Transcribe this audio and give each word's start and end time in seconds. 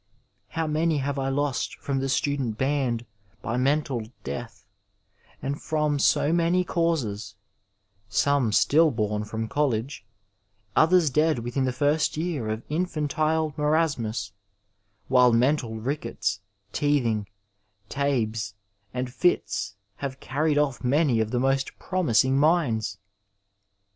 How 0.57 0.65
many 0.65 0.97
have 0.97 1.19
I 1.19 1.29
lost 1.29 1.75
from 1.75 1.99
the 1.99 2.09
student 2.09 2.57
band 2.57 3.05
by 3.43 3.55
mental 3.55 4.07
death, 4.23 4.65
and 5.43 5.61
from 5.61 5.99
so 5.99 6.33
many 6.33 6.63
causes— 6.63 7.35
some 8.25 8.51
stillborn 8.51 9.25
from 9.25 9.47
college, 9.47 10.03
others 10.75 11.11
dead 11.11 11.37
within 11.37 11.65
the 11.65 11.71
first 11.71 12.17
year 12.17 12.49
of 12.49 12.63
infantile 12.67 13.53
marasmus, 13.55 14.33
while 15.07 15.31
mental 15.31 15.75
rickets, 15.79 16.39
teething, 16.73 17.27
tabes, 17.87 18.55
and 18.95 19.13
fits 19.13 19.75
have 19.97 20.19
carried 20.19 20.57
off 20.57 20.83
many 20.83 21.19
of 21.19 21.29
the 21.29 21.39
most 21.39 21.77
promising 21.77 22.39
minds 22.39 22.97